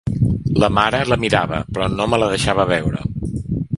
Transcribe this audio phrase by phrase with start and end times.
[0.61, 3.05] La mare la mirava, però no me la deixava veure.